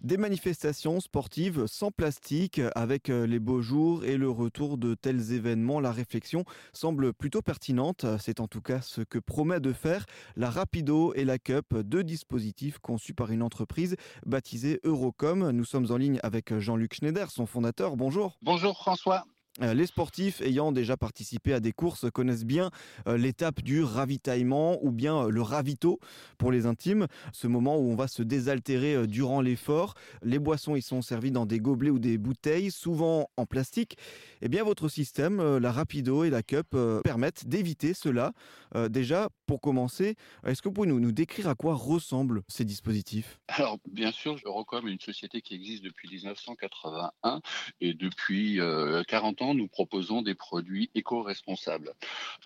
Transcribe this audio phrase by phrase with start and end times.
[0.00, 5.32] Des manifestations sportives sans plastique, avec euh, les beaux jours et le retour de tels
[5.32, 8.06] événements, la réflexion semble plutôt pertinente.
[8.20, 10.06] C'est en tout cas ce que promet de faire
[10.36, 15.50] la Rapido et la Cup, deux dispositifs conçus par une entreprise baptisée Eurocom.
[15.50, 17.96] Nous sommes en ligne avec Jean-Luc Schneider, son fondateur.
[17.96, 18.38] Bonjour.
[18.40, 19.24] Bonjour François.
[19.62, 22.70] Euh, les sportifs ayant déjà participé à des courses connaissent bien
[23.06, 25.98] euh, l'étape du ravitaillement ou bien euh, le ravito
[26.38, 29.94] pour les intimes, ce moment où on va se désaltérer durant l'effort.
[30.22, 33.96] Les boissons y sont servies dans des gobelets ou des bouteilles, souvent en plastique.
[34.42, 38.32] Eh bien, votre système, la Rapido et la Cup, permettent d'éviter cela.
[38.88, 40.14] Déjà, pour commencer,
[40.46, 43.40] est-ce que vous pouvez nous, décrire à quoi ressemblent ces dispositifs?
[43.48, 47.40] Alors, bien sûr, Eurocom est une société qui existe depuis 1981
[47.80, 48.60] et depuis
[49.08, 51.94] 40 ans nous proposons des produits éco-responsables.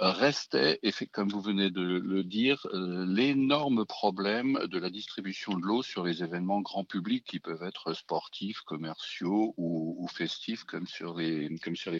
[0.00, 0.80] Euh, restait,
[1.12, 6.04] comme vous venez de le dire, euh, l'énorme problème de la distribution de l'eau sur
[6.04, 11.48] les événements grand public qui peuvent être sportifs, commerciaux ou, festifs, comme sur les,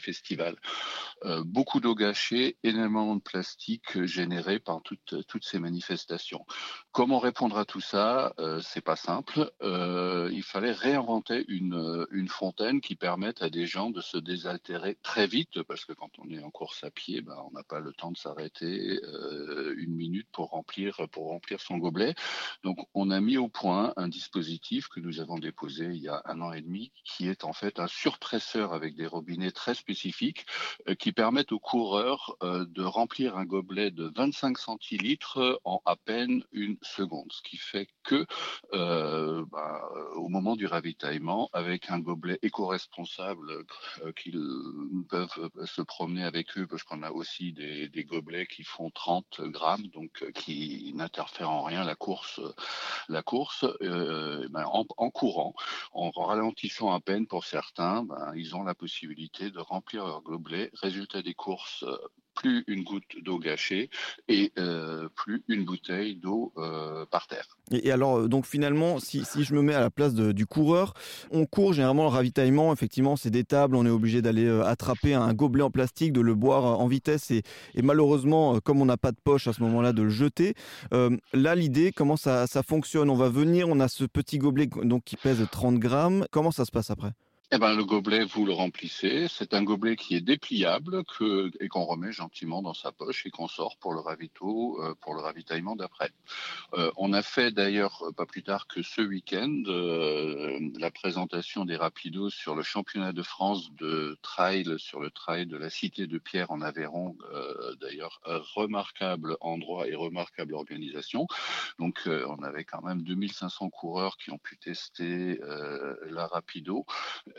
[0.00, 0.56] festivals.
[1.24, 6.44] Euh, beaucoup d'eau gâchée, énormément de plastique généré par toutes, ces manifestations.
[6.92, 8.34] Comment répondre à tout ça?
[8.62, 9.50] C'est pas simple.
[9.62, 15.26] il fallait réinventer une, une fontaine qui permette à des gens de se désaltérer très
[15.26, 17.92] vite parce que quand on est en course à pied, ben, on n'a pas le
[17.92, 22.14] temps de s'arrêter euh, une minute pour remplir pour remplir son gobelet.
[22.64, 26.22] Donc on a mis au point un dispositif que nous avons déposé il y a
[26.24, 30.46] un an et demi, qui est en fait un surpresseur avec des robinets très spécifiques
[30.88, 35.96] euh, qui permettent aux coureurs euh, de remplir un gobelet de 25 centilitres en à
[35.96, 38.26] peine une seconde, ce qui fait que
[38.72, 39.80] ben,
[40.14, 43.64] au moment du ravitaillement, avec un gobelet éco-responsable
[44.16, 44.71] qu'ils
[45.08, 49.86] peuvent se promener avec eux parce qu'on a aussi des, gobelets qui font 30 grammes,
[49.88, 52.40] donc euh, qui n'interfèrent en rien la course,
[53.08, 55.54] la course euh, ben, en, courant,
[55.92, 60.70] en ralentissant à peine pour certains, ben, ils ont la possibilité de remplir leur gobelet.
[60.74, 61.84] Résultat des courses
[62.42, 63.88] plus une goutte d'eau gâchée
[64.28, 67.46] et euh, plus une bouteille d'eau euh, par terre.
[67.70, 70.94] Et, alors, euh, donc finalement, si, si, je me mets à la place du coureur,
[71.30, 75.32] on court généralement le ravitaillement, effectivement, c'est des tables, on est obligé d'aller attraper un
[75.32, 77.42] gobelet en plastique, de le boire en vitesse et,
[77.82, 80.54] malheureusement, comme on n'a pas de poche à ce moment-là, de le jeter.
[80.90, 83.08] là, l'idée, comment ça, ça fonctionne?
[83.08, 86.26] On va venir, on a ce petit gobelet donc, qui pèse 30 grammes.
[86.30, 87.12] Comment ça se passe après?
[87.54, 89.26] Eh ben, le gobelet, vous le remplissez.
[89.28, 91.02] C'est un gobelet qui est dépliable
[91.60, 95.12] et qu'on remet gentiment dans sa poche et qu'on sort pour le ravito, euh, pour
[95.12, 96.12] le ravitaillement d'après.
[96.72, 99.64] Euh, on a fait d'ailleurs, euh, pas plus tard que ce week-end,
[100.78, 105.58] la présentation des rapidos sur le championnat de France de trail, sur le trail de
[105.58, 107.18] la Cité de Pierre en Aveyron.
[107.82, 108.22] d'ailleurs,
[108.54, 111.26] remarquable endroit et remarquable organisation.
[111.78, 115.38] Donc, on avait quand même 2500 coureurs qui ont pu tester
[116.08, 116.86] la rapido.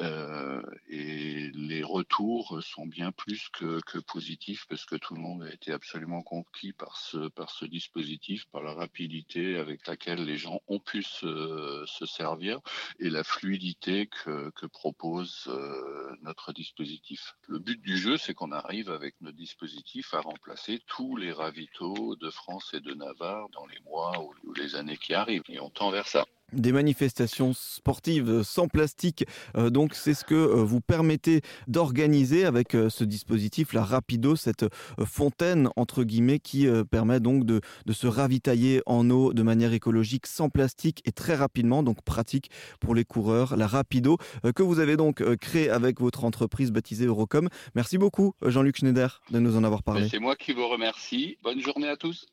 [0.04, 5.54] Euh, et les retours sont bien plus que, positifs parce que tout le monde a
[5.54, 11.04] été absolument conquis par ce, dispositif, par la rapidité avec laquelle les gens ont pu
[11.04, 12.60] se, se servir
[13.00, 17.36] et la fluidité que, que propose euh, notre dispositif.
[17.48, 22.16] Le but du jeu, c'est qu'on arrive avec notre dispositif à remplacer tous les ravitaux
[22.18, 25.44] de France et de Navarre dans les mois ou les années qui arrivent.
[25.48, 29.26] Et on tend vers ça des manifestations sportives sans plastique.
[29.58, 34.36] Euh, donc c'est ce que euh, vous permettez d'organiser avec euh, ce dispositif, la Rapido,
[34.36, 34.66] cette
[35.06, 40.28] fontaine entre guillemets qui permet donc de, de, se ravitailler en eau de manière écologique
[40.28, 42.50] sans plastique et très rapidement, donc pratique
[42.80, 44.18] pour les coureurs, la Rapido
[44.56, 47.50] que vous avez donc créé avec votre entreprise baptisée Eurocom.
[47.76, 50.08] Merci beaucoup Jean-Luc Schneider de nous en avoir parlé.
[50.10, 51.38] C'est moi qui vous remercie.
[51.44, 52.26] Bonne journée à tous.